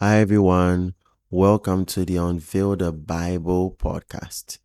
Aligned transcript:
Hi, 0.00 0.18
everyone. 0.18 0.94
Welcome 1.30 1.84
to 1.86 2.04
the 2.04 2.16
Unveil 2.16 2.74
the 2.74 2.90
Bible 2.90 3.76
podcast. 3.78 4.58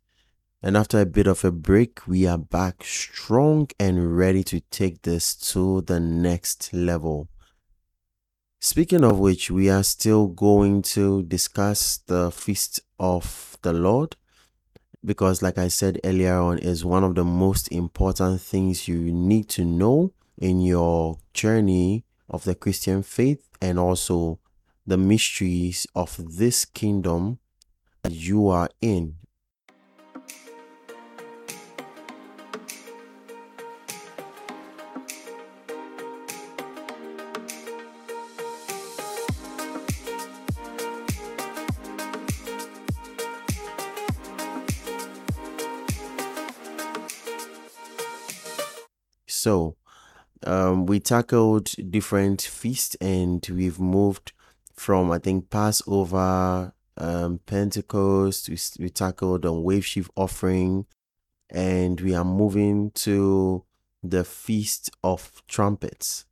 And 0.60 0.76
after 0.76 0.98
a 0.98 1.06
bit 1.06 1.28
of 1.28 1.44
a 1.44 1.52
break, 1.52 2.04
we 2.08 2.26
are 2.26 2.36
back 2.36 2.82
strong 2.82 3.68
and 3.78 4.18
ready 4.18 4.42
to 4.42 4.58
take 4.58 5.02
this 5.02 5.36
to 5.52 5.82
the 5.82 6.00
next 6.00 6.72
level. 6.72 7.28
Speaking 8.60 9.04
of 9.04 9.20
which, 9.20 9.52
we 9.52 9.70
are 9.70 9.84
still 9.84 10.26
going 10.26 10.82
to 10.98 11.22
discuss 11.22 11.98
the 11.98 12.32
Feast 12.32 12.80
of 12.98 13.56
the 13.62 13.72
Lord 13.72 14.16
because, 15.04 15.42
like 15.42 15.58
I 15.58 15.68
said 15.68 16.00
earlier 16.02 16.40
on, 16.40 16.58
is 16.58 16.84
one 16.84 17.04
of 17.04 17.14
the 17.14 17.24
most 17.24 17.70
important 17.70 18.40
things 18.40 18.88
you 18.88 18.98
need 18.98 19.48
to 19.50 19.64
know 19.64 20.12
in 20.36 20.60
your 20.60 21.20
journey 21.32 22.04
of 22.28 22.42
the 22.42 22.56
Christian 22.56 23.04
faith 23.04 23.48
and 23.62 23.78
also 23.78 24.40
the 24.86 24.96
mysteries 24.96 25.86
of 25.94 26.36
this 26.36 26.64
kingdom 26.64 27.38
that 28.02 28.12
you 28.12 28.48
are 28.48 28.68
in. 28.80 29.16
So, 49.26 49.76
um, 50.44 50.84
we 50.84 51.00
tackled 51.00 51.72
different 51.90 52.42
feasts 52.42 52.94
and 53.00 53.46
we've 53.50 53.80
moved 53.80 54.32
from 54.80 55.10
I 55.10 55.18
think 55.18 55.50
Passover, 55.50 56.72
um, 56.96 57.40
Pentecost. 57.44 58.48
We, 58.48 58.56
we 58.82 58.88
tackled 58.88 59.42
the 59.42 59.52
wave 59.52 59.84
sheaf 59.84 60.08
offering, 60.16 60.86
and 61.50 62.00
we 62.00 62.14
are 62.14 62.24
moving 62.24 62.90
to 62.92 63.64
the 64.02 64.24
feast 64.24 64.90
of 65.04 65.42
trumpets. 65.46 66.24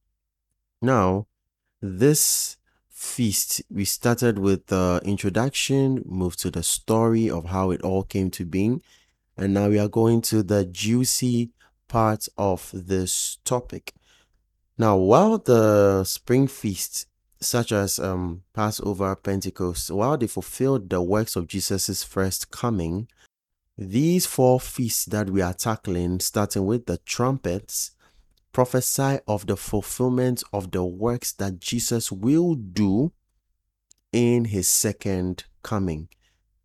Now, 0.80 1.26
this 1.82 2.56
feast 2.88 3.60
we 3.70 3.84
started 3.84 4.38
with 4.38 4.68
the 4.68 5.02
introduction, 5.04 6.02
moved 6.06 6.38
to 6.40 6.50
the 6.50 6.62
story 6.62 7.28
of 7.28 7.44
how 7.46 7.70
it 7.70 7.82
all 7.82 8.02
came 8.02 8.30
to 8.30 8.46
being, 8.46 8.80
and 9.36 9.52
now 9.52 9.68
we 9.68 9.78
are 9.78 9.88
going 9.88 10.22
to 10.22 10.42
the 10.42 10.64
juicy 10.64 11.50
part 11.86 12.26
of 12.38 12.70
this 12.72 13.36
topic. 13.44 13.92
Now, 14.78 14.96
while 14.96 15.36
the 15.36 16.04
spring 16.04 16.46
feast 16.46 17.08
such 17.40 17.72
as 17.72 17.98
um, 17.98 18.42
Passover, 18.52 19.14
Pentecost, 19.16 19.90
while 19.90 20.16
they 20.16 20.26
fulfilled 20.26 20.90
the 20.90 21.00
works 21.02 21.36
of 21.36 21.46
Jesus' 21.46 22.02
first 22.02 22.50
coming, 22.50 23.08
these 23.76 24.26
four 24.26 24.58
feasts 24.58 25.04
that 25.04 25.30
we 25.30 25.40
are 25.40 25.54
tackling, 25.54 26.18
starting 26.20 26.66
with 26.66 26.86
the 26.86 26.98
trumpets, 26.98 27.92
prophesy 28.52 29.18
of 29.28 29.46
the 29.46 29.56
fulfillment 29.56 30.42
of 30.52 30.72
the 30.72 30.84
works 30.84 31.32
that 31.32 31.60
Jesus 31.60 32.10
will 32.10 32.54
do 32.56 33.12
in 34.12 34.46
his 34.46 34.68
second 34.68 35.44
coming. 35.62 36.08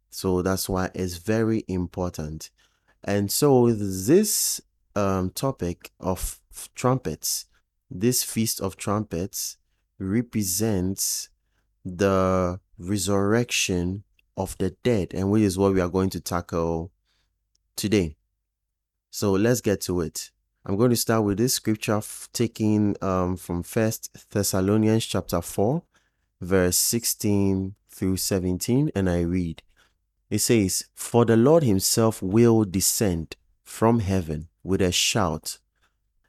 So 0.10 0.42
that's 0.42 0.68
why 0.68 0.90
it's 0.96 1.18
very 1.18 1.64
important. 1.68 2.50
And 3.04 3.32
so 3.32 3.72
this 3.72 4.62
um, 4.96 5.30
topic 5.32 5.92
of 6.00 6.40
trumpets, 6.74 7.46
this 7.92 8.24
feast 8.24 8.62
of 8.62 8.78
trumpets, 8.78 9.58
represents 10.00 11.30
the 11.86 12.60
resurrection 12.78 14.04
of 14.36 14.58
the 14.58 14.72
dead, 14.84 15.14
and 15.14 15.30
which 15.32 15.44
is 15.44 15.58
what 15.58 15.74
we 15.74 15.82
are 15.82 15.90
going 15.90 16.10
to 16.12 16.20
tackle 16.20 16.92
today. 17.76 18.16
So 19.12 19.32
let's 19.32 19.62
get 19.62 19.82
to 19.82 20.02
it. 20.02 20.32
I'm 20.66 20.78
going 20.78 20.92
to 20.92 20.96
start 20.96 21.24
with 21.24 21.38
this 21.38 21.54
scripture 21.54 22.02
taken 22.32 22.96
um, 23.02 23.36
from 23.36 23.64
First 23.64 24.30
Thessalonians 24.32 25.06
chapter 25.06 25.42
4, 25.42 25.84
verse 26.42 26.78
16 26.78 27.76
through 27.90 28.18
17, 28.18 28.92
and 28.96 29.10
I 29.10 29.22
read. 29.22 29.62
It 30.30 30.40
says, 30.40 30.86
For 30.96 31.26
the 31.26 31.38
Lord 31.38 31.64
himself 31.64 32.22
will 32.22 32.64
descend 32.64 33.36
from 33.64 34.00
heaven 34.00 34.48
with 34.64 34.82
a 34.82 34.92
shout 34.92 35.60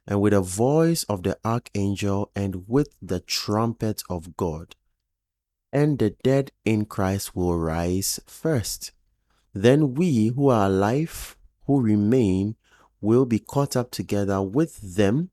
and 0.07 0.21
with 0.21 0.33
the 0.33 0.41
voice 0.41 1.03
of 1.03 1.23
the 1.23 1.37
archangel 1.43 2.31
and 2.35 2.67
with 2.67 2.89
the 3.01 3.19
trumpet 3.19 4.03
of 4.09 4.37
God. 4.37 4.75
And 5.73 5.99
the 5.99 6.11
dead 6.23 6.51
in 6.63 6.85
Christ 6.85 7.35
will 7.35 7.57
rise 7.57 8.19
first. 8.27 8.91
Then 9.53 9.95
we 9.95 10.27
who 10.27 10.49
are 10.49 10.67
alive, 10.67 11.37
who 11.65 11.81
remain, 11.81 12.55
will 13.01 13.25
be 13.25 13.39
caught 13.39 13.75
up 13.75 13.91
together 13.91 14.41
with 14.41 14.95
them 14.95 15.31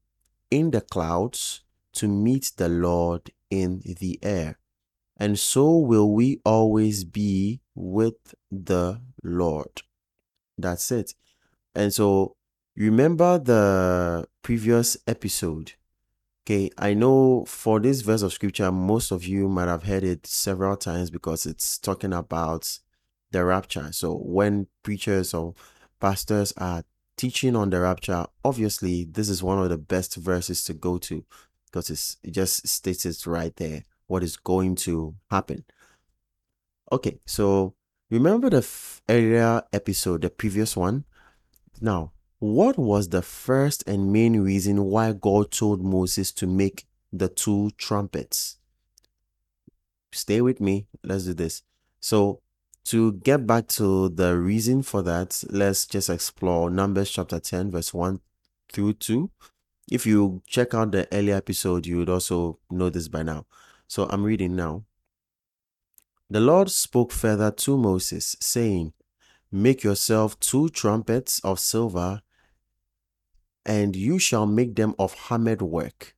in 0.51 0.71
the 0.71 0.81
clouds 0.81 1.63
to 1.95 2.09
meet 2.09 2.53
the 2.57 2.69
Lord 2.69 3.31
in 3.51 3.83
the 3.85 4.19
air. 4.23 4.59
And 5.17 5.39
so 5.39 5.77
will 5.77 6.13
we 6.13 6.41
always 6.45 7.05
be 7.05 7.61
with 7.75 8.35
the 8.51 9.01
Lord. 9.23 9.83
That's 10.59 10.91
it. 10.91 11.15
And 11.75 11.93
so 11.93 12.37
remember 12.77 13.39
the 13.39 14.29
previous 14.43 14.97
episode. 15.07 15.73
Okay, 16.45 16.71
I 16.77 16.95
know 16.95 17.45
for 17.47 17.79
this 17.79 18.01
verse 18.01 18.23
of 18.23 18.33
scripture, 18.33 18.73
most 18.73 19.13
of 19.13 19.25
you 19.25 19.49
might 19.49 19.69
have 19.69 19.85
heard 19.85 20.03
it 20.03 20.27
several 20.27 20.77
times 20.77 21.11
because 21.11 21.47
it's 21.47 21.79
talking 21.79 22.13
about 22.13 22.79
the 23.31 23.45
rapture. 23.45 23.93
So 23.93 24.15
when 24.15 24.67
preachers 24.83 25.35
or 25.35 25.55
pastors 26.01 26.53
are 26.57 26.83
teaching 27.17 27.55
on 27.55 27.71
the 27.71 27.81
rapture, 27.81 28.27
obviously 28.45 29.05
this 29.05 29.29
is 29.29 29.43
one 29.43 29.61
of 29.61 29.69
the 29.69 29.79
best 29.79 30.17
verses 30.17 30.65
to 30.65 30.75
go 30.75 30.99
to 30.99 31.25
because 31.67 31.91
it's, 31.91 32.17
it 32.25 32.33
just 32.33 32.67
states 32.67 33.07
it 33.07 33.25
right 33.27 33.55
there 33.57 33.83
what 34.09 34.23
is 34.23 34.37
going 34.37 34.75
to 34.75 35.15
happen. 35.31 35.65
Okay, 36.91 37.21
so 37.25 37.75
remember 38.11 38.51
the 38.51 38.59
f- 38.59 39.01
earlier 39.09 39.63
episode, 39.73 40.23
the 40.23 40.29
previous 40.29 40.77
one? 40.77 41.05
Now, 41.81 42.13
what 42.43 42.77
was 42.77 43.11
the 43.11 43.23
first 43.23 43.85
and 43.87 44.13
main 44.13 44.41
reason 44.41 44.83
why 44.87 45.13
God 45.13 45.53
told 45.53 45.81
Moses 45.81 46.33
to 46.33 46.47
make 46.49 46.89
the 47.13 47.29
two 47.29 47.71
trumpets? 47.79 48.57
Stay 50.11 50.41
with 50.41 50.61
me. 50.61 50.89
Let's 51.05 51.23
do 51.23 51.35
this. 51.35 51.63
So, 52.01 52.41
to 52.87 53.13
get 53.13 53.47
back 53.47 53.69
to 53.69 54.09
the 54.09 54.37
reason 54.37 54.83
for 54.83 55.03
that, 55.03 55.45
let's 55.51 55.87
just 55.87 56.11
explore 56.11 56.69
Numbers 56.69 57.13
chapter 57.13 57.39
10, 57.39 57.71
verse 57.71 57.95
1 57.95 58.19
through 58.73 58.95
2. 58.95 59.31
If 59.93 60.05
you 60.05 60.43
check 60.45 60.75
out 60.75 60.91
the 60.91 61.07
earlier 61.13 61.37
episode, 61.37 61.87
you 61.87 61.99
would 61.99 62.11
also 62.11 62.59
know 62.69 62.91
this 62.91 63.07
by 63.07 63.23
now. 63.23 63.47
So, 63.87 64.09
I'm 64.11 64.25
reading 64.25 64.57
now. 64.57 64.83
The 66.29 66.41
Lord 66.41 66.73
spoke 66.73 67.13
further 67.13 67.53
to 67.53 67.79
Moses, 67.79 68.35
saying, 68.41 68.95
Make 69.53 69.85
yourself 69.85 70.41
two 70.41 70.69
trumpets 70.71 71.39
of 71.45 71.61
silver 71.61 72.21
and 73.65 73.95
you 73.95 74.19
shall 74.19 74.47
make 74.47 74.77
them 74.77 74.95
of 74.99 75.15
hammered 75.15 75.63
work, 75.63 76.15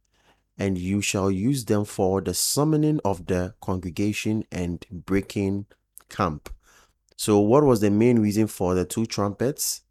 and 0.58 0.78
you 0.78 1.00
shall 1.00 1.30
use 1.30 1.64
them 1.64 1.84
for 1.84 2.20
the 2.20 2.34
summoning 2.34 3.00
of 3.04 3.26
the 3.26 3.54
congregation 3.60 4.44
and 4.50 4.86
breaking 4.90 5.66
camp. 6.08 6.48
So, 7.16 7.38
what 7.38 7.64
was 7.64 7.80
the 7.80 7.90
main 7.90 8.18
reason 8.18 8.46
for 8.46 8.74
the 8.74 8.84
two 8.84 9.06
trumpets? 9.06 9.82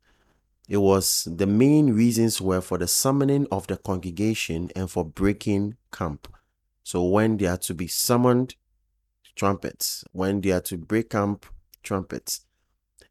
It 0.69 0.77
was 0.77 1.27
the 1.29 1.47
main 1.47 1.93
reasons 1.93 2.39
were 2.41 2.61
for 2.61 2.77
the 2.77 2.87
summoning 2.87 3.47
of 3.51 3.67
the 3.67 3.77
congregation 3.77 4.71
and 4.75 4.89
for 4.89 5.05
breaking 5.05 5.75
camp. 5.91 6.27
So, 6.83 7.03
when 7.03 7.37
they 7.37 7.47
are 7.47 7.57
to 7.57 7.73
be 7.73 7.87
summoned, 7.87 8.55
trumpets. 9.35 10.03
When 10.11 10.41
they 10.41 10.51
are 10.51 10.61
to 10.61 10.77
break 10.77 11.09
camp, 11.09 11.45
trumpets. 11.81 12.41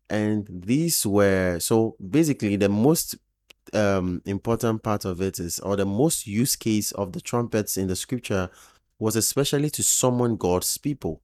And 0.08 0.46
these 0.48 1.06
were 1.06 1.58
so 1.60 1.96
basically 2.10 2.56
the 2.56 2.68
most 2.68 3.16
um, 3.72 4.22
important 4.24 4.82
part 4.82 5.04
of 5.04 5.20
it 5.20 5.38
is, 5.38 5.58
or 5.60 5.76
the 5.76 5.86
most 5.86 6.26
use 6.26 6.56
case 6.56 6.92
of 6.92 7.12
the 7.12 7.20
trumpets 7.20 7.76
in 7.76 7.88
the 7.88 7.96
scripture 7.96 8.50
was 8.98 9.16
especially 9.16 9.70
to 9.70 9.82
summon 9.82 10.36
God's 10.36 10.78
people. 10.78 11.22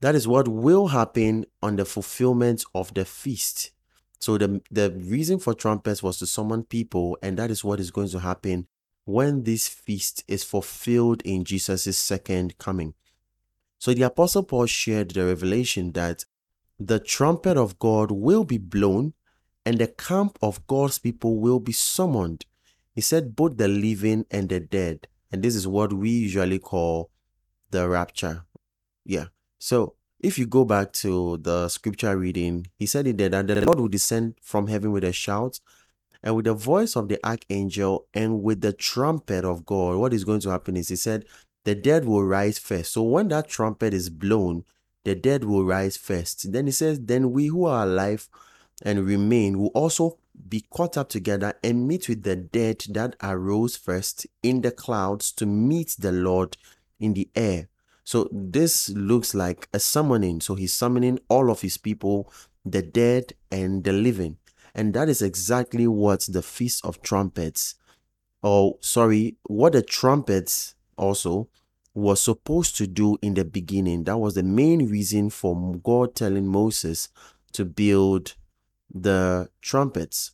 That 0.00 0.14
is 0.14 0.28
what 0.28 0.48
will 0.48 0.88
happen 0.88 1.46
on 1.62 1.76
the 1.76 1.84
fulfillment 1.84 2.64
of 2.74 2.92
the 2.94 3.04
feast. 3.04 3.70
So 4.18 4.38
the 4.38 4.60
the 4.70 4.90
reason 4.90 5.38
for 5.38 5.54
trumpets 5.54 6.02
was 6.02 6.18
to 6.18 6.26
summon 6.26 6.64
people, 6.64 7.18
and 7.22 7.38
that 7.38 7.50
is 7.50 7.64
what 7.64 7.80
is 7.80 7.90
going 7.90 8.08
to 8.08 8.20
happen 8.20 8.66
when 9.04 9.42
this 9.42 9.68
feast 9.68 10.24
is 10.26 10.44
fulfilled 10.44 11.22
in 11.24 11.44
Jesus' 11.44 11.98
second 11.98 12.58
coming. 12.58 12.94
So 13.78 13.92
the 13.92 14.02
apostle 14.02 14.42
Paul 14.44 14.66
shared 14.66 15.10
the 15.10 15.26
revelation 15.26 15.92
that 15.92 16.24
the 16.80 16.98
trumpet 16.98 17.56
of 17.56 17.78
God 17.78 18.10
will 18.10 18.44
be 18.44 18.58
blown 18.58 19.12
and 19.64 19.78
the 19.78 19.86
camp 19.86 20.38
of 20.42 20.66
God's 20.66 20.98
people 20.98 21.36
will 21.36 21.60
be 21.60 21.72
summoned. 21.72 22.46
He 22.94 23.00
said, 23.00 23.34
both 23.34 23.56
the 23.56 23.68
living 23.68 24.26
and 24.30 24.48
the 24.48 24.60
dead. 24.60 25.08
And 25.32 25.42
this 25.42 25.56
is 25.56 25.66
what 25.66 25.92
we 25.92 26.10
usually 26.10 26.58
call 26.58 27.10
the 27.70 27.88
rapture. 27.88 28.44
Yeah. 29.04 29.26
So 29.58 29.94
if 30.20 30.38
you 30.38 30.46
go 30.46 30.64
back 30.64 30.92
to 30.94 31.38
the 31.38 31.68
scripture 31.68 32.16
reading, 32.16 32.66
he 32.78 32.86
said 32.86 33.06
it 33.06 33.18
there 33.18 33.28
that 33.30 33.46
the 33.46 33.62
Lord 33.62 33.80
will 33.80 33.88
descend 33.88 34.34
from 34.40 34.68
heaven 34.68 34.92
with 34.92 35.04
a 35.04 35.12
shout 35.12 35.60
and 36.22 36.36
with 36.36 36.44
the 36.44 36.54
voice 36.54 36.96
of 36.96 37.08
the 37.08 37.18
archangel 37.26 38.06
and 38.14 38.42
with 38.42 38.60
the 38.60 38.72
trumpet 38.72 39.44
of 39.44 39.66
God. 39.66 39.96
What 39.96 40.14
is 40.14 40.24
going 40.24 40.40
to 40.40 40.50
happen 40.50 40.76
is 40.76 40.88
he 40.88 40.96
said, 40.96 41.24
the 41.64 41.74
dead 41.74 42.04
will 42.04 42.24
rise 42.24 42.58
first. 42.58 42.92
So 42.92 43.02
when 43.02 43.28
that 43.28 43.48
trumpet 43.48 43.92
is 43.92 44.08
blown, 44.08 44.64
the 45.04 45.14
dead 45.14 45.44
will 45.44 45.64
rise 45.64 45.96
first. 45.96 46.52
Then 46.52 46.66
he 46.66 46.72
says, 46.72 47.00
then 47.00 47.32
we 47.32 47.48
who 47.48 47.66
are 47.66 47.84
alive 47.84 48.28
and 48.82 49.06
remain 49.06 49.58
will 49.58 49.68
also 49.68 50.18
be 50.48 50.64
caught 50.70 50.96
up 50.96 51.08
together 51.08 51.54
and 51.62 51.86
meet 51.86 52.08
with 52.08 52.22
the 52.22 52.36
dead 52.36 52.84
that 52.90 53.16
arose 53.22 53.76
first 53.76 54.26
in 54.42 54.60
the 54.62 54.70
clouds 54.70 55.32
to 55.32 55.46
meet 55.46 55.96
the 55.98 56.12
Lord 56.12 56.56
in 56.98 57.14
the 57.14 57.28
air. 57.34 57.68
So 58.04 58.28
this 58.30 58.90
looks 58.90 59.34
like 59.34 59.68
a 59.72 59.80
summoning. 59.80 60.40
So 60.40 60.54
he's 60.54 60.74
summoning 60.74 61.18
all 61.28 61.50
of 61.50 61.62
his 61.62 61.78
people, 61.78 62.30
the 62.64 62.82
dead 62.82 63.32
and 63.50 63.84
the 63.84 63.92
living. 63.92 64.36
And 64.74 64.92
that 64.94 65.08
is 65.08 65.22
exactly 65.22 65.86
what 65.86 66.20
the 66.28 66.42
Feast 66.42 66.84
of 66.84 67.00
Trumpets, 67.00 67.76
or 68.42 68.76
sorry, 68.80 69.36
what 69.44 69.72
the 69.72 69.82
trumpets 69.82 70.74
also 70.98 71.48
was 71.94 72.20
supposed 72.20 72.76
to 72.76 72.86
do 72.86 73.16
in 73.22 73.34
the 73.34 73.44
beginning. 73.44 74.04
That 74.04 74.18
was 74.18 74.34
the 74.34 74.42
main 74.42 74.90
reason 74.90 75.30
for 75.30 75.76
God 75.76 76.16
telling 76.16 76.46
Moses 76.46 77.08
to 77.52 77.64
build 77.64 78.34
the 78.94 79.50
trumpets. 79.60 80.30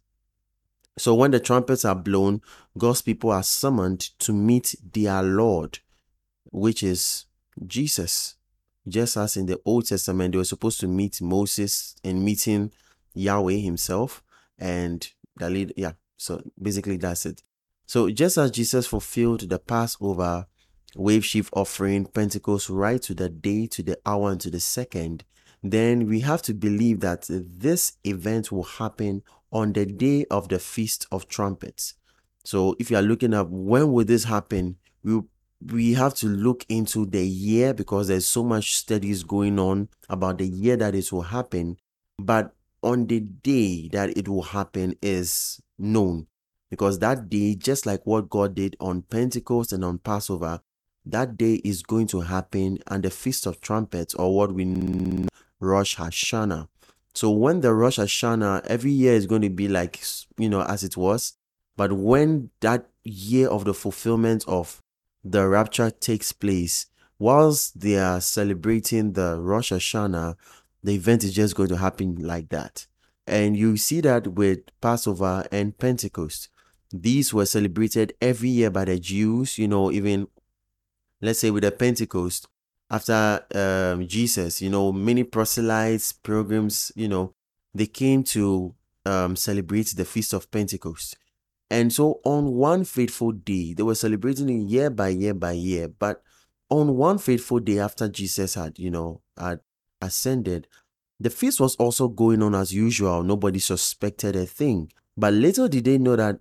So 0.98 1.14
when 1.14 1.30
the 1.30 1.40
trumpets 1.40 1.84
are 1.84 1.94
blown, 1.94 2.42
God's 2.76 3.00
people 3.00 3.30
are 3.30 3.42
summoned 3.42 4.00
to 4.20 4.32
meet 4.32 4.74
their 4.92 5.22
Lord, 5.22 5.78
which 6.44 6.82
is 6.82 7.24
Jesus. 7.66 8.36
Just 8.86 9.16
as 9.16 9.36
in 9.36 9.46
the 9.46 9.60
Old 9.64 9.86
Testament, 9.86 10.32
they 10.32 10.38
were 10.38 10.44
supposed 10.44 10.80
to 10.80 10.88
meet 10.88 11.22
Moses 11.22 11.96
and 12.04 12.24
meeting 12.24 12.70
Yahweh 13.14 13.56
himself 13.56 14.22
and 14.58 15.08
the 15.36 15.48
lead. 15.48 15.72
Yeah. 15.76 15.92
So 16.16 16.42
basically 16.60 16.98
that's 16.98 17.24
it. 17.24 17.42
So 17.86 18.10
just 18.10 18.36
as 18.36 18.50
Jesus 18.50 18.86
fulfilled 18.86 19.48
the 19.48 19.58
Passover, 19.58 20.46
wave 20.96 21.24
sheaf 21.24 21.50
offering, 21.52 22.04
Pentecost, 22.06 22.68
right 22.68 23.00
to 23.02 23.14
the 23.14 23.28
day, 23.28 23.66
to 23.68 23.82
the 23.82 23.98
hour, 24.04 24.30
and 24.30 24.40
to 24.42 24.50
the 24.50 24.60
second, 24.60 25.24
then 25.62 26.06
we 26.06 26.20
have 26.20 26.42
to 26.42 26.54
believe 26.54 27.00
that 27.00 27.26
this 27.28 27.94
event 28.04 28.50
will 28.50 28.64
happen 28.64 29.22
on 29.52 29.72
the 29.72 29.84
day 29.84 30.24
of 30.30 30.48
the 30.48 30.58
Feast 30.58 31.06
of 31.10 31.28
Trumpets. 31.28 31.94
So 32.44 32.76
if 32.78 32.90
you 32.90 32.96
are 32.96 33.02
looking 33.02 33.34
up 33.34 33.48
when 33.50 33.92
will 33.92 34.04
this 34.04 34.24
happen, 34.24 34.76
we 35.02 35.20
we 35.70 35.92
have 35.92 36.14
to 36.14 36.26
look 36.26 36.64
into 36.70 37.04
the 37.04 37.22
year 37.22 37.74
because 37.74 38.08
there's 38.08 38.26
so 38.26 38.42
much 38.42 38.76
studies 38.76 39.22
going 39.22 39.58
on 39.58 39.88
about 40.08 40.38
the 40.38 40.46
year 40.48 40.74
that 40.76 40.94
it 40.94 41.12
will 41.12 41.22
happen. 41.22 41.76
But 42.18 42.54
on 42.82 43.06
the 43.06 43.20
day 43.20 43.88
that 43.92 44.16
it 44.16 44.26
will 44.26 44.42
happen 44.42 44.94
is 45.02 45.60
known 45.78 46.28
because 46.70 47.00
that 47.00 47.28
day, 47.28 47.56
just 47.56 47.84
like 47.84 48.06
what 48.06 48.30
God 48.30 48.54
did 48.54 48.76
on 48.80 49.02
Pentecost 49.02 49.72
and 49.72 49.84
on 49.84 49.98
Passover, 49.98 50.60
that 51.04 51.36
day 51.36 51.54
is 51.64 51.82
going 51.82 52.06
to 52.08 52.20
happen 52.20 52.78
and 52.86 53.02
the 53.02 53.10
Feast 53.10 53.46
of 53.46 53.60
Trumpets 53.60 54.14
or 54.14 54.34
what 54.34 54.54
we 54.54 54.64
Rosh 55.60 55.96
Hashanah. 55.96 56.68
So 57.14 57.30
when 57.30 57.60
the 57.60 57.74
Rosh 57.74 57.98
Hashanah 57.98 58.66
every 58.66 58.92
year 58.92 59.14
is 59.14 59.26
going 59.26 59.42
to 59.42 59.50
be 59.50 59.68
like 59.68 60.00
you 60.38 60.48
know 60.48 60.62
as 60.62 60.82
it 60.82 60.96
was, 60.96 61.34
but 61.76 61.92
when 61.92 62.50
that 62.60 62.88
year 63.04 63.48
of 63.48 63.64
the 63.64 63.74
fulfillment 63.74 64.44
of 64.48 64.82
the 65.22 65.46
rapture 65.46 65.90
takes 65.90 66.32
place, 66.32 66.86
whilst 67.18 67.78
they 67.80 67.98
are 67.98 68.20
celebrating 68.20 69.12
the 69.12 69.38
Rosh 69.40 69.72
Hashanah, 69.72 70.36
the 70.82 70.94
event 70.94 71.24
is 71.24 71.34
just 71.34 71.54
going 71.54 71.68
to 71.68 71.76
happen 71.76 72.16
like 72.16 72.48
that. 72.48 72.86
And 73.26 73.56
you 73.56 73.76
see 73.76 74.00
that 74.00 74.28
with 74.28 74.60
Passover 74.80 75.46
and 75.52 75.76
Pentecost. 75.76 76.48
These 76.92 77.32
were 77.32 77.46
celebrated 77.46 78.14
every 78.20 78.48
year 78.48 78.70
by 78.70 78.86
the 78.86 78.98
Jews, 78.98 79.58
you 79.58 79.68
know, 79.68 79.92
even 79.92 80.26
let's 81.20 81.38
say 81.38 81.50
with 81.50 81.62
the 81.62 81.70
Pentecost, 81.70 82.48
after 82.90 83.44
um, 83.54 84.06
Jesus, 84.06 84.60
you 84.60 84.68
know, 84.68 84.92
many 84.92 85.22
proselytes, 85.22 86.12
pilgrims, 86.12 86.90
you 86.96 87.08
know, 87.08 87.34
they 87.72 87.86
came 87.86 88.24
to 88.24 88.74
um, 89.06 89.36
celebrate 89.36 89.94
the 89.96 90.04
Feast 90.04 90.32
of 90.32 90.50
Pentecost. 90.50 91.16
And 91.70 91.92
so 91.92 92.20
on 92.24 92.54
one 92.54 92.84
faithful 92.84 93.30
day, 93.30 93.74
they 93.74 93.84
were 93.84 93.94
celebrating 93.94 94.48
it 94.48 94.68
year 94.68 94.90
by 94.90 95.10
year 95.10 95.34
by 95.34 95.52
year. 95.52 95.88
But 95.88 96.20
on 96.68 96.96
one 96.96 97.18
faithful 97.18 97.60
day 97.60 97.78
after 97.78 98.08
Jesus 98.08 98.54
had, 98.54 98.78
you 98.78 98.90
know, 98.90 99.22
had 99.38 99.60
ascended, 100.00 100.66
the 101.20 101.30
feast 101.30 101.60
was 101.60 101.76
also 101.76 102.08
going 102.08 102.42
on 102.42 102.56
as 102.56 102.74
usual. 102.74 103.22
Nobody 103.22 103.60
suspected 103.60 104.34
a 104.34 104.46
thing. 104.46 104.90
But 105.16 105.34
little 105.34 105.68
did 105.68 105.84
they 105.84 105.98
know 105.98 106.16
that 106.16 106.40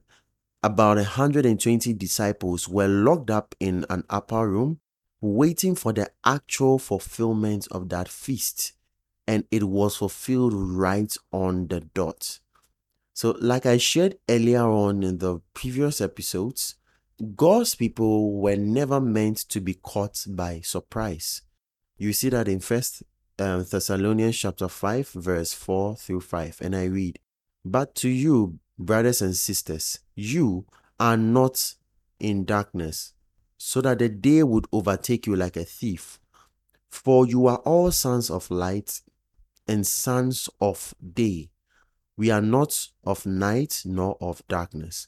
about 0.64 0.98
120 0.98 1.94
disciples 1.94 2.68
were 2.68 2.88
locked 2.88 3.30
up 3.30 3.54
in 3.60 3.86
an 3.90 4.04
upper 4.10 4.50
room 4.50 4.80
waiting 5.22 5.76
for 5.76 5.94
the 5.94 6.10
actual 6.26 6.80
fulfillment 6.80 7.68
of 7.72 7.90
that 7.90 8.08
feast. 8.08 8.74
And 9.28 9.46
it 9.52 9.64
was 9.64 9.98
fulfilled 9.98 10.54
right 10.54 11.16
on 11.32 11.68
the 11.68 11.82
dot. 11.82 12.40
So, 13.14 13.36
like 13.40 13.66
I 13.66 13.78
shared 13.78 14.18
earlier 14.30 14.64
on 14.64 15.04
in 15.04 15.18
the 15.18 15.42
previous 15.54 16.02
episodes, 16.02 16.76
God's 17.36 17.76
people 17.76 18.40
were 18.40 18.56
never 18.56 19.02
meant 19.02 19.38
to 19.50 19.60
be 19.60 19.74
caught 19.74 20.26
by 20.30 20.62
surprise. 20.62 21.42
You 21.98 22.14
see 22.14 22.30
that 22.30 22.48
in 22.48 22.62
First 22.62 23.04
um, 23.40 23.66
Thessalonians 23.66 24.38
chapter 24.38 24.68
5, 24.68 25.10
verse 25.10 25.54
4 25.54 25.98
through 25.98 26.22
5. 26.22 26.60
And 26.62 26.76
I 26.76 26.86
read, 26.86 27.20
But 27.66 27.94
to 27.96 28.10
you, 28.10 28.60
brothers 28.78 29.22
and 29.22 29.36
sisters, 29.36 30.00
you 30.16 30.66
are 31.00 31.18
not 31.18 31.76
in 32.20 32.46
darkness 32.46 33.14
so 33.62 33.82
that 33.82 34.00
the 34.00 34.08
day 34.08 34.42
would 34.42 34.66
overtake 34.72 35.28
you 35.28 35.36
like 35.36 35.58
a 35.58 35.66
thief. 35.66 36.18
For 36.90 37.28
you 37.28 37.46
are 37.46 37.58
all 37.58 37.92
sons 37.92 38.32
of 38.32 38.50
light 38.50 39.02
and 39.68 39.86
sons 39.86 40.50
of 40.62 40.96
day. 41.14 41.52
We 42.18 42.32
are 42.32 42.42
not 42.42 42.88
of 43.04 43.26
night 43.26 43.82
nor 43.86 44.18
of 44.22 44.42
darkness. 44.48 45.08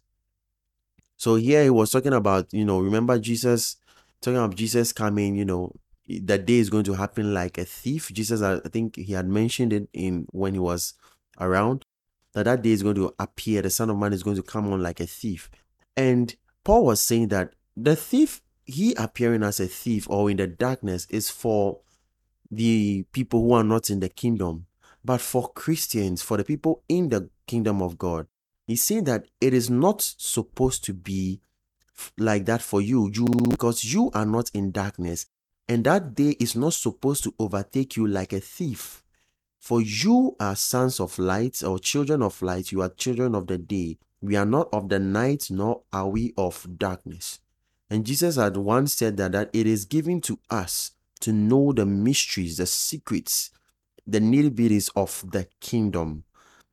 So 1.16 1.36
here 1.36 1.64
he 1.64 1.70
was 1.70 1.92
talking 1.92 2.14
about, 2.14 2.54
you 2.54 2.66
know, 2.66 2.82
remember 2.82 3.18
Jesus, 3.18 3.78
talking 4.22 4.38
about 4.38 4.56
Jesus 4.56 4.92
coming, 4.92 5.36
you 5.36 5.46
know, 5.46 5.74
that 6.24 6.46
day 6.46 6.58
is 6.58 6.70
going 6.70 6.84
to 6.84 6.94
happen 6.94 7.34
like 7.34 7.58
a 7.58 7.64
thief. 7.64 8.12
Jesus, 8.12 8.42
uh, 8.42 8.60
I 8.66 8.70
think 8.70 8.98
he 8.98 9.14
had 9.14 9.28
mentioned 9.28 9.72
it 9.72 9.88
in 9.94 10.28
when 10.32 10.54
he 10.54 10.60
was 10.60 10.94
around, 11.40 11.86
that 12.34 12.44
that 12.44 12.64
day 12.64 12.72
is 12.72 12.84
going 12.84 12.96
to 12.96 13.14
appear. 13.18 13.62
The 13.62 13.70
Son 13.70 13.90
of 13.90 13.98
Man 13.98 14.12
is 14.12 14.24
going 14.24 14.36
to 14.36 14.44
come 14.44 14.72
on 14.74 14.84
like 14.84 15.00
a 15.00 15.08
thief. 15.08 15.50
And 15.96 16.36
Paul 16.66 16.86
was 16.86 17.02
saying 17.02 17.30
that 17.30 17.54
the 17.78 17.96
thief, 17.96 18.42
he 18.66 18.94
appearing 18.96 19.44
as 19.44 19.60
a 19.60 19.68
thief 19.68 20.10
or 20.10 20.30
in 20.30 20.38
the 20.38 20.48
darkness, 20.48 21.08
is 21.10 21.30
for 21.30 21.80
the 22.50 23.04
people 23.12 23.42
who 23.42 23.54
are 23.54 23.64
not 23.64 23.90
in 23.90 24.00
the 24.00 24.10
kingdom, 24.10 24.66
but 25.04 25.22
for 25.22 25.52
Christians, 25.52 26.22
for 26.22 26.38
the 26.38 26.44
people 26.44 26.84
in 26.88 27.10
the 27.10 27.30
kingdom 27.48 27.82
of 27.82 27.98
God. 27.98 28.28
He's 28.68 28.84
saying 28.84 29.06
that 29.06 29.26
it 29.40 29.54
is 29.54 29.70
not 29.70 30.02
supposed 30.02 30.84
to 30.86 30.94
be 30.94 31.42
like 32.18 32.46
that 32.46 32.62
for 32.62 32.82
you, 32.82 33.12
you 33.14 33.26
because 33.50 33.84
you 33.84 34.12
are 34.14 34.26
not 34.26 34.50
in 34.54 34.72
darkness, 34.72 35.26
and 35.68 35.84
that 35.86 36.16
day 36.16 36.36
is 36.40 36.56
not 36.56 36.74
supposed 36.74 37.24
to 37.24 37.34
overtake 37.40 37.96
you 37.96 38.08
like 38.08 38.34
a 38.34 38.40
thief. 38.40 39.04
For 39.60 39.82
you 39.82 40.36
are 40.40 40.56
sons 40.56 41.00
of 41.00 41.20
light 41.20 41.64
or 41.64 41.78
children 41.80 42.22
of 42.22 42.42
light, 42.42 42.72
you 42.72 42.82
are 42.82 42.90
children 42.90 43.36
of 43.36 43.48
the 43.48 43.58
day. 43.58 43.98
We 44.20 44.36
are 44.36 44.46
not 44.46 44.70
of 44.74 44.90
the 44.90 45.00
night, 45.00 45.48
nor 45.50 45.84
are 45.94 46.08
we 46.08 46.34
of 46.38 46.68
darkness. 46.78 47.40
And 47.92 48.06
Jesus 48.06 48.38
had 48.38 48.56
once 48.56 48.94
said 48.94 49.18
that, 49.18 49.34
that 49.34 49.50
it 49.52 49.68
is 49.68 49.84
given 49.84 50.22
to 50.22 50.40
us 50.50 50.92
to 51.20 51.34
know 51.34 51.74
the 51.74 51.86
mysteries, 51.86 52.56
the 52.56 52.66
secrets, 52.66 53.52
the 54.08 54.20
nitty 54.20 54.52
bitties 54.52 54.90
of 54.96 55.30
the 55.30 55.46
kingdom. 55.60 56.24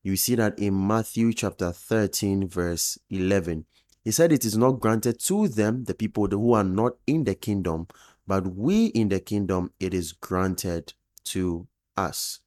You 0.04 0.14
see 0.14 0.36
that 0.36 0.56
in 0.60 0.86
Matthew 0.86 1.32
chapter 1.32 1.72
13, 1.72 2.46
verse 2.46 3.00
11. 3.10 3.66
He 4.04 4.12
said, 4.12 4.32
It 4.32 4.44
is 4.44 4.56
not 4.56 4.78
granted 4.78 5.18
to 5.24 5.48
them, 5.48 5.86
the 5.86 5.94
people 5.94 6.28
who 6.28 6.52
are 6.52 6.62
not 6.62 6.92
in 7.08 7.24
the 7.24 7.34
kingdom, 7.34 7.88
but 8.24 8.54
we 8.54 8.86
in 8.86 9.08
the 9.08 9.18
kingdom, 9.18 9.72
it 9.80 9.92
is 9.92 10.12
granted 10.12 10.94
to 11.24 11.66
us. 11.96 12.38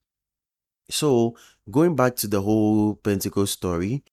So, 0.89 1.35
going 1.69 1.97
back 1.97 2.15
to 2.17 2.27
the 2.29 2.41
whole 2.41 2.95
Pentecost 2.95 3.51
story, 3.51 4.05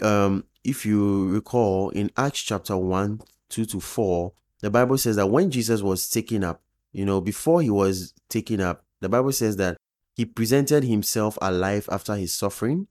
um, 0.00 0.44
if 0.64 0.86
you 0.86 1.28
recall 1.28 1.90
in 1.90 2.10
Acts 2.16 2.40
chapter 2.40 2.78
1, 2.78 3.20
2 3.50 3.66
to 3.66 3.80
4, 3.80 4.32
the 4.60 4.70
Bible 4.70 4.98
says 4.98 5.16
that 5.16 5.26
when 5.26 5.50
Jesus 5.50 5.82
was 5.82 6.08
taken 6.08 6.44
up, 6.44 6.62
you 6.92 7.04
know, 7.04 7.20
before 7.20 7.62
he 7.62 7.70
was 7.70 8.14
taken 8.28 8.60
up, 8.60 8.84
the 9.00 9.08
Bible 9.08 9.32
says 9.32 9.56
that 9.56 9.76
he 10.14 10.24
presented 10.24 10.84
himself 10.84 11.38
alive 11.40 11.88
after 11.90 12.14
his 12.16 12.34
suffering 12.34 12.86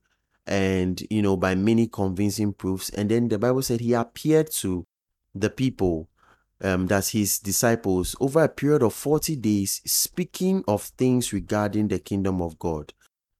and, 0.46 1.02
you 1.10 1.22
know, 1.22 1.36
by 1.36 1.54
many 1.54 1.86
convincing 1.86 2.52
proofs. 2.52 2.88
And 2.90 3.10
then 3.10 3.28
the 3.28 3.38
Bible 3.38 3.62
said 3.62 3.80
he 3.80 3.92
appeared 3.92 4.50
to 4.52 4.84
the 5.34 5.50
people 5.50 6.08
um, 6.62 6.86
that's 6.86 7.10
his 7.10 7.38
disciples 7.38 8.14
over 8.20 8.44
a 8.44 8.48
period 8.48 8.82
of 8.82 8.92
40 8.92 9.36
days, 9.36 9.80
speaking 9.86 10.62
of 10.68 10.82
things 10.82 11.32
regarding 11.32 11.88
the 11.88 11.98
kingdom 11.98 12.42
of 12.42 12.58
God. 12.58 12.92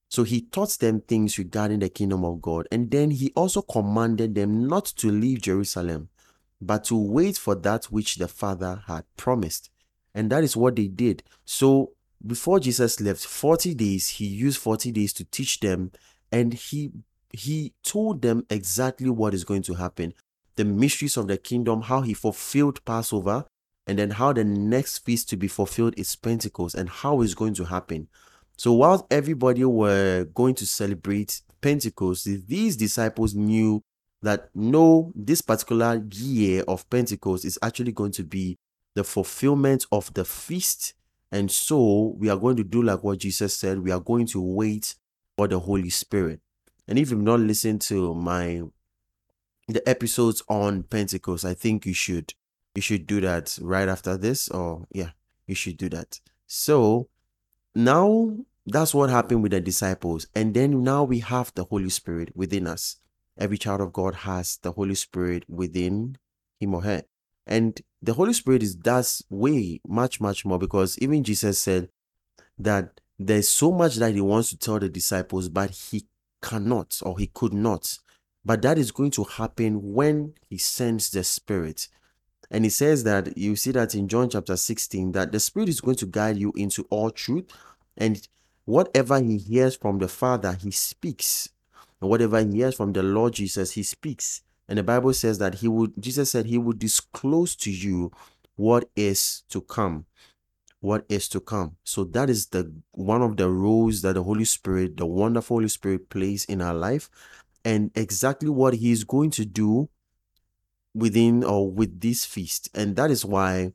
So 0.09 0.25
he 0.25 0.43
taught 0.43 0.79
them 0.79 1.01
things 1.03 1.39
regarding 1.39 1.81
the 1.81 1.89
kingdom 1.89 2.25
of 2.25 2.41
God. 2.41 2.67
And 2.73 2.91
then 2.91 3.11
he 3.11 3.33
also 3.37 3.63
commanded 3.63 4.35
them 4.35 4.67
not 4.67 4.87
to 4.97 5.11
leave 5.11 5.43
Jerusalem, 5.43 6.09
but 6.61 6.85
to 6.85 6.97
wait 6.97 7.37
for 7.37 7.55
that 7.55 7.87
which 7.87 8.17
the 8.17 8.29
Father 8.29 8.83
had 8.87 9.05
promised. 9.17 9.71
And 10.15 10.31
that 10.31 10.45
is 10.45 10.57
what 10.57 10.77
they 10.77 10.89
did. 10.89 11.23
So 11.45 11.93
before 12.27 12.61
Jesus 12.61 13.01
left, 13.01 13.25
40 13.25 13.75
days, 13.75 14.09
he 14.09 14.27
used 14.27 14.59
40 14.59 14.93
days 14.93 15.13
to 15.15 15.25
teach 15.25 15.61
them. 15.61 15.93
And 16.33 16.55
he 16.55 16.93
he 17.33 17.73
told 17.85 18.23
them 18.23 18.45
exactly 18.51 19.09
what 19.09 19.35
is 19.35 19.45
going 19.45 19.63
to 19.63 19.75
happen 19.75 20.13
the 20.61 20.65
mysteries 20.67 21.17
of 21.17 21.27
the 21.27 21.39
kingdom, 21.39 21.81
how 21.81 22.03
he 22.03 22.13
fulfilled 22.13 22.85
Passover, 22.85 23.47
and 23.87 23.99
then 23.99 24.11
how 24.11 24.31
the 24.31 24.45
next 24.45 24.99
feast 24.99 25.31
to 25.31 25.37
be 25.37 25.49
fulfilled 25.49 25.95
is 25.97 26.15
Pentecost 26.17 26.75
and 26.75 26.87
how 26.89 27.23
it's 27.23 27.33
going 27.33 27.55
to 27.55 27.65
happen. 27.65 28.09
So 28.59 28.75
while 28.75 29.07
everybody 29.11 29.65
were 29.65 30.25
going 30.35 30.55
to 30.57 30.67
celebrate 30.67 31.41
Pentecost, 31.63 32.29
these 32.47 32.77
disciples 32.77 33.35
knew 33.35 33.83
that 34.23 34.51
no, 34.55 35.13
this 35.15 35.41
particular 35.41 36.03
year 36.13 36.63
of 36.69 36.89
Pentecost 36.91 37.45
is 37.45 37.59
actually 37.63 37.93
going 37.93 38.13
to 38.13 38.25
be 38.25 38.59
the 38.95 39.05
fulfillment 39.05 39.87
of 39.93 40.13
the 40.15 40.25
feast. 40.25 40.95
And 41.33 41.51
so 41.51 42.15
we 42.19 42.29
are 42.29 42.37
going 42.37 42.57
to 42.57 42.65
do 42.65 42.83
like 42.83 43.03
what 43.03 43.19
Jesus 43.19 43.57
said, 43.57 43.81
we 43.81 43.91
are 43.91 44.01
going 44.01 44.27
to 44.27 44.41
wait 44.41 44.95
for 45.37 45.49
the 45.49 45.61
Holy 45.61 45.91
Spirit. 45.91 46.41
And 46.87 46.99
if 46.99 47.11
you've 47.11 47.21
not 47.21 47.41
listened 47.41 47.81
to 47.83 48.15
my 48.15 48.63
the 49.69 49.89
episodes 49.89 50.43
on 50.49 50.83
Pentecost, 50.83 51.45
I 51.45 51.55
think 51.55 51.87
you 51.87 51.95
should 51.95 52.35
you 52.75 52.83
should 52.83 53.07
do 53.07 53.21
that 53.21 53.57
right 53.63 53.89
after 53.89 54.17
this, 54.17 54.49
or 54.49 54.87
yeah, 54.91 55.11
you 55.47 55.55
should 55.55 55.77
do 55.77 55.89
that. 55.91 56.21
So 56.47 57.09
now 57.75 58.37
that's 58.67 58.93
what 58.93 59.11
happened 59.11 59.43
with 59.43 59.53
the 59.53 59.61
disciples, 59.61 60.27
and 60.35 60.53
then 60.53 60.83
now 60.83 61.05
we 61.05 61.21
have 61.21 61.53
the 61.55 61.65
Holy 61.65 61.91
Spirit 61.91 62.37
within 62.37 62.67
us. 62.67 62.97
Every 63.41 63.59
child 63.59 63.81
of 63.81 63.93
God 63.93 64.15
has 64.15 64.59
the 64.63 64.73
Holy 64.73 64.95
Spirit 64.95 65.45
within 65.49 66.19
him 66.61 66.75
or 66.75 66.83
her. 66.83 67.03
And 67.47 67.81
the 68.01 68.13
Holy 68.13 68.33
Spirit 68.33 68.63
is 68.63 68.77
does 68.77 69.25
way 69.29 69.81
much, 69.87 70.21
much 70.21 70.45
more 70.45 70.59
because 70.59 70.99
even 70.99 71.25
Jesus 71.25 71.59
said 71.59 71.89
that 72.59 73.01
there's 73.19 73.49
so 73.49 73.73
much 73.73 73.97
that 73.97 74.15
he 74.15 74.21
wants 74.21 74.51
to 74.51 74.59
tell 74.59 74.79
the 74.79 74.89
disciples, 74.89 75.49
but 75.49 75.71
he 75.71 76.07
cannot 76.43 77.01
or 77.03 77.19
he 77.19 77.27
could 77.27 77.53
not 77.53 77.99
but 78.45 78.63
that 78.63 78.79
is 78.79 78.93
going 78.93 79.11
to 79.13 79.25
happen 79.25 79.93
when 79.93 80.35
he 80.49 80.59
sends 80.59 81.11
the 81.11 81.25
Spirit. 81.25 81.89
And 82.51 82.65
he 82.65 82.71
says 82.71 83.05
that 83.05 83.37
you 83.37 83.55
see 83.57 83.73
that 83.73 83.95
in 83.95 84.09
John 84.09 84.31
chapter 84.31 84.57
16, 84.57 85.13
that 85.13 85.33
the 85.33 85.41
Spirit 85.41 85.69
is 85.69 85.81
going 85.81 85.97
to 85.97 86.07
guide 86.07 86.39
you 86.39 86.53
into 86.57 86.87
all 86.91 87.11
truth. 87.11 87.51
And 87.97 88.27
whatever 88.65 89.21
he 89.21 89.37
hears 89.39 89.77
from 89.77 89.99
the 89.99 90.09
Father, 90.09 90.55
he 90.55 90.71
speaks. 90.71 91.51
And 92.01 92.11
whatever 92.11 92.43
he 92.43 92.51
hears 92.53 92.75
from 92.75 92.93
the 92.93 93.03
Lord 93.03 93.35
Jesus, 93.35 93.73
he 93.73 93.83
speaks. 93.83 94.43
And 94.69 94.79
the 94.79 94.83
Bible 94.83 95.13
says 95.13 95.39
that 95.39 95.57
he 95.57 95.69
would, 95.69 95.93
Jesus 96.01 96.31
said, 96.31 96.47
he 96.47 96.59
would 96.59 96.79
disclose 96.79 97.57
to 97.57 97.71
you 97.71 98.13
what 98.57 98.89
is 98.97 99.43
to 99.51 99.61
come. 99.61 100.07
What 100.81 101.05
is 101.11 101.29
to 101.31 101.41
come. 101.41 101.77
So 101.85 102.05
that 102.05 102.31
is 102.31 102.47
the 102.47 102.73
one 102.93 103.21
of 103.21 103.37
the 103.37 103.51
roles 103.51 104.01
that 104.01 104.15
the 104.15 104.23
Holy 104.23 104.47
Spirit, 104.47 104.97
the 104.97 105.05
wonderful 105.05 105.57
Holy 105.57 105.69
Spirit, 105.69 106.09
plays 106.09 106.47
in 106.47 106.63
our 106.63 106.73
life 106.73 107.11
and 107.65 107.91
exactly 107.95 108.49
what 108.49 108.75
he 108.75 108.91
is 108.91 109.05
going 109.05 109.31
to 109.33 109.45
do 109.45 109.91
within 110.95 111.45
or 111.45 111.71
with 111.71 112.01
this 112.01 112.25
feast. 112.25 112.71
And 112.75 112.97
that 112.97 113.11
is 113.11 113.27
why, 113.27 113.73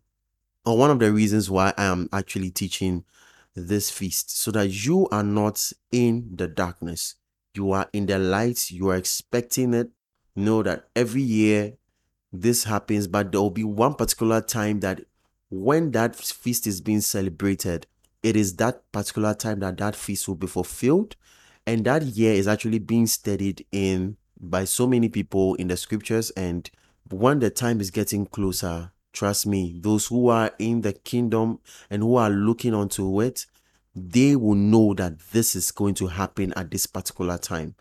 or 0.65 0.77
one 0.77 0.89
of 0.89 0.98
the 0.98 1.12
reasons 1.12 1.48
why 1.50 1.74
I 1.77 1.86
am 1.86 2.10
actually 2.12 2.50
teaching 2.50 3.05
this 3.53 3.91
feast, 3.91 4.36
so 4.36 4.50
that 4.51 4.70
you 4.70 5.08
are 5.10 5.24
not 5.24 5.72
in 5.91 6.32
the 6.34 6.48
darkness. 6.48 7.15
You 7.55 7.71
are 7.71 7.89
in 7.93 8.05
the 8.05 8.19
light, 8.19 8.71
you 8.71 8.89
are 8.89 8.95
expecting 8.95 9.74
it. 9.74 9.89
Know 10.35 10.63
that 10.63 10.89
every 10.95 11.21
year 11.21 11.74
this 12.33 12.65
happens, 12.65 13.07
but 13.07 13.31
there 13.31 13.41
will 13.41 13.50
be 13.50 13.63
one 13.63 13.93
particular 13.93 14.41
time 14.41 14.81
that 14.81 15.01
when 15.50 15.91
that 15.91 16.15
feast 16.15 16.67
is 16.67 16.81
being 16.81 17.01
celebrated, 17.01 17.88
it 18.21 18.35
is 18.35 18.55
that 18.57 18.91
particular 18.91 19.33
time 19.33 19.59
that 19.59 19.77
that 19.77 19.95
feast 19.95 20.27
will 20.27 20.35
be 20.35 20.47
fulfilled 20.47 21.15
and 21.67 21.85
that 21.85 22.03
year 22.03 22.33
is 22.33 22.47
actually 22.47 22.79
being 22.79 23.07
studied 23.07 23.65
in 23.71 24.17
by 24.39 24.65
so 24.65 24.88
many 24.88 25.09
people 25.09 25.55
in 25.55 25.67
the 25.67 25.77
scriptures 25.77 26.31
and 26.31 26.69
when 27.09 27.39
the 27.39 27.50
time 27.50 27.79
is 27.79 27.91
getting 27.91 28.25
closer 28.25 28.91
trust 29.13 29.47
me 29.47 29.79
those 29.81 30.07
who 30.07 30.27
are 30.27 30.51
in 30.59 30.81
the 30.81 30.91
kingdom 30.91 31.59
and 31.89 32.01
who 32.01 32.15
are 32.15 32.29
looking 32.29 32.74
onto 32.74 33.21
it 33.21 33.45
they 33.96 34.36
will 34.36 34.56
know 34.56 34.94
that 34.94 35.20
this 35.32 35.56
is 35.56 35.72
going 35.72 35.94
to 35.94 36.08
happen 36.08 36.54
at 36.56 36.70
this 36.72 36.86
particular 36.86 37.38
time 37.38 37.75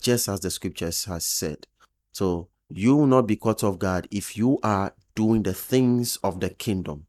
just 0.00 0.28
as 0.28 0.40
the 0.40 0.50
scriptures 0.50 1.04
has 1.04 1.24
said 1.24 1.66
so 2.12 2.48
you 2.68 2.96
will 2.96 3.06
not 3.06 3.26
be 3.26 3.36
caught 3.36 3.62
off 3.62 3.78
guard 3.78 4.08
if 4.10 4.36
you 4.36 4.58
are 4.62 4.92
doing 5.14 5.42
the 5.42 5.54
things 5.54 6.16
of 6.24 6.40
the 6.40 6.50
kingdom 6.50 7.06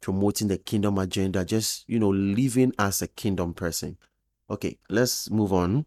promoting 0.00 0.48
the 0.48 0.58
kingdom 0.58 0.98
agenda 0.98 1.44
just 1.44 1.88
you 1.88 1.98
know 1.98 2.10
living 2.10 2.72
as 2.78 3.02
a 3.02 3.08
kingdom 3.08 3.52
person 3.52 3.96
Okay, 4.50 4.78
let's 4.88 5.30
move 5.30 5.52
on. 5.52 5.84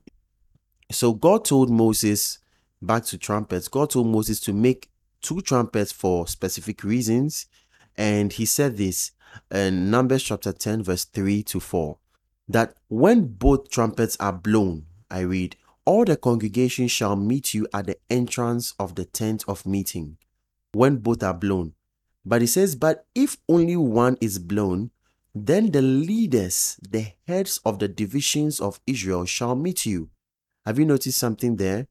So 0.91 1.13
God 1.13 1.45
told 1.45 1.71
Moses, 1.71 2.39
back 2.81 3.05
to 3.05 3.17
trumpets, 3.17 3.67
God 3.67 3.89
told 3.89 4.07
Moses 4.07 4.39
to 4.41 4.53
make 4.53 4.89
two 5.21 5.41
trumpets 5.41 5.91
for 5.91 6.27
specific 6.27 6.83
reasons. 6.83 7.47
And 7.97 8.31
he 8.31 8.45
said 8.45 8.77
this 8.77 9.11
in 9.49 9.89
Numbers 9.89 10.23
chapter 10.23 10.51
10, 10.51 10.83
verse 10.83 11.05
3 11.05 11.43
to 11.43 11.59
4 11.59 11.97
that 12.53 12.75
when 12.87 13.27
both 13.27 13.69
trumpets 13.69 14.17
are 14.19 14.33
blown, 14.33 14.85
I 15.09 15.21
read, 15.21 15.55
all 15.85 16.05
the 16.05 16.15
congregation 16.15 16.87
shall 16.87 17.15
meet 17.15 17.53
you 17.53 17.67
at 17.73 17.87
the 17.87 17.97
entrance 18.09 18.73
of 18.79 18.95
the 18.95 19.05
tent 19.05 19.43
of 19.47 19.65
meeting 19.65 20.17
when 20.73 20.97
both 20.97 21.23
are 21.23 21.33
blown. 21.33 21.73
But 22.23 22.41
he 22.41 22.47
says, 22.47 22.75
But 22.75 23.05
if 23.15 23.37
only 23.49 23.75
one 23.75 24.17
is 24.21 24.39
blown, 24.39 24.91
then 25.33 25.71
the 25.71 25.81
leaders, 25.81 26.77
the 26.87 27.07
heads 27.27 27.59
of 27.65 27.79
the 27.79 27.87
divisions 27.87 28.59
of 28.59 28.79
Israel, 28.85 29.25
shall 29.25 29.55
meet 29.55 29.85
you. 29.85 30.09
Have 30.65 30.77
you 30.77 30.85
noticed 30.85 31.17
something 31.17 31.55
there? 31.55 31.87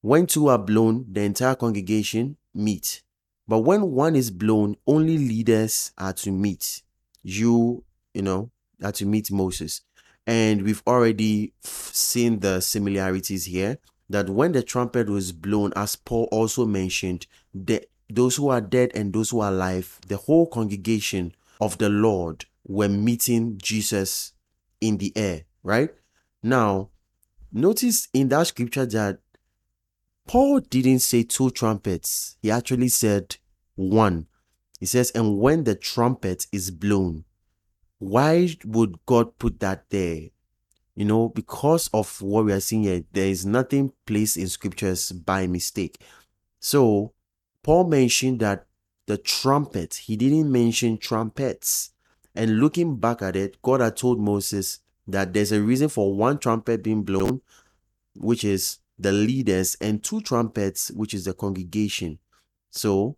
When 0.00 0.26
two 0.26 0.48
are 0.48 0.58
blown, 0.58 1.06
the 1.10 1.22
entire 1.22 1.54
congregation 1.54 2.36
meet. 2.54 3.02
But 3.46 3.60
when 3.60 3.90
one 3.90 4.16
is 4.16 4.30
blown, 4.30 4.76
only 4.86 5.18
leaders 5.18 5.92
are 5.98 6.12
to 6.14 6.32
meet. 6.32 6.82
You, 7.22 7.84
you 8.14 8.22
know, 8.22 8.50
are 8.82 8.92
to 8.92 9.06
meet 9.06 9.30
Moses. 9.30 9.82
And 10.26 10.62
we've 10.62 10.82
already 10.86 11.52
seen 11.62 12.40
the 12.40 12.60
similarities 12.60 13.46
here 13.46 13.78
that 14.08 14.30
when 14.30 14.52
the 14.52 14.62
trumpet 14.62 15.08
was 15.08 15.32
blown, 15.32 15.72
as 15.74 15.96
Paul 15.96 16.28
also 16.30 16.64
mentioned, 16.64 17.26
the, 17.54 17.82
those 18.08 18.36
who 18.36 18.48
are 18.48 18.60
dead 18.60 18.92
and 18.94 19.12
those 19.12 19.30
who 19.30 19.40
are 19.40 19.50
alive, 19.50 19.98
the 20.06 20.18
whole 20.18 20.46
congregation 20.46 21.34
of 21.60 21.78
the 21.78 21.88
Lord 21.88 22.44
were 22.66 22.88
meeting 22.88 23.58
Jesus 23.60 24.32
in 24.80 24.98
the 24.98 25.12
air, 25.16 25.42
right? 25.62 25.90
Now, 26.42 26.90
notice 27.52 28.08
in 28.12 28.28
that 28.28 28.46
scripture 28.48 28.86
that 28.86 29.18
Paul 30.26 30.60
didn't 30.60 31.00
say 31.00 31.24
two 31.24 31.50
trumpets, 31.50 32.36
he 32.42 32.50
actually 32.50 32.88
said 32.88 33.36
one. 33.74 34.26
He 34.78 34.86
says, 34.86 35.10
and 35.14 35.38
when 35.38 35.64
the 35.64 35.74
trumpet 35.74 36.46
is 36.52 36.70
blown, 36.70 37.24
why 38.02 38.48
would 38.64 38.98
God 39.06 39.38
put 39.38 39.60
that 39.60 39.88
there? 39.88 40.30
You 40.96 41.04
know, 41.04 41.28
because 41.28 41.88
of 41.94 42.20
what 42.20 42.44
we 42.44 42.52
are 42.52 42.58
seeing 42.58 42.82
here, 42.82 43.04
there 43.12 43.28
is 43.28 43.46
nothing 43.46 43.92
placed 44.06 44.36
in 44.36 44.48
scriptures 44.48 45.12
by 45.12 45.46
mistake. 45.46 46.02
So, 46.58 47.12
Paul 47.62 47.84
mentioned 47.84 48.40
that 48.40 48.66
the 49.06 49.18
trumpet, 49.18 49.94
he 49.94 50.16
didn't 50.16 50.50
mention 50.50 50.98
trumpets. 50.98 51.92
And 52.34 52.58
looking 52.58 52.96
back 52.96 53.22
at 53.22 53.36
it, 53.36 53.62
God 53.62 53.80
had 53.80 53.96
told 53.96 54.18
Moses 54.18 54.80
that 55.06 55.32
there's 55.32 55.52
a 55.52 55.62
reason 55.62 55.88
for 55.88 56.12
one 56.12 56.38
trumpet 56.38 56.82
being 56.82 57.04
blown, 57.04 57.40
which 58.16 58.42
is 58.42 58.78
the 58.98 59.12
leaders, 59.12 59.76
and 59.80 60.02
two 60.02 60.20
trumpets, 60.20 60.90
which 60.90 61.14
is 61.14 61.26
the 61.26 61.34
congregation. 61.34 62.18
So, 62.70 63.16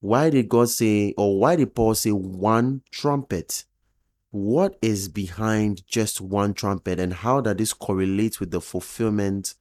why 0.00 0.28
did 0.28 0.50
God 0.50 0.68
say, 0.68 1.14
or 1.16 1.38
why 1.38 1.56
did 1.56 1.74
Paul 1.74 1.94
say 1.94 2.10
one 2.10 2.82
trumpet? 2.90 3.64
What 4.32 4.78
is 4.80 5.08
behind 5.08 5.86
just 5.86 6.20
one 6.20 6.54
trumpet, 6.54 6.98
and 6.98 7.12
how 7.12 7.42
does 7.42 7.56
this 7.56 7.74
correlate 7.74 8.40
with 8.40 8.50
the 8.50 8.62
fulfillment 8.62 9.54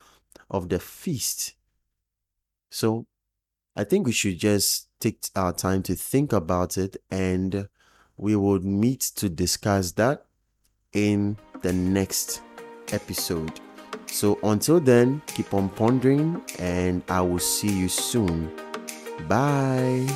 of 0.50 0.70
the 0.70 0.80
feast? 0.80 1.56
So, 2.70 3.06
I 3.75 3.84
think 3.84 4.06
we 4.06 4.13
should 4.13 4.40
just 4.40 4.88
take 5.01 5.25
our 5.36 5.51
time 5.51 5.84
to 5.84 5.96
think 5.96 6.32
about 6.32 6.78
it 6.78 6.96
and 7.10 7.68
we 8.16 8.36
would 8.36 8.63
meet 8.63 9.01
to 9.16 9.28
discuss 9.28 9.92
that 9.94 10.25
in 10.94 11.38
the 11.62 11.74
next 11.74 12.42
episode. 12.94 13.60
So 14.08 14.40
until 14.44 14.80
then, 14.80 15.22
keep 15.28 15.54
on 15.54 15.70
pondering, 15.70 16.42
and 16.60 17.01
I 17.10 17.22
will 17.22 17.40
see 17.40 17.72
you 17.72 17.90
soon. 17.90 18.51
Bye. 19.28 20.08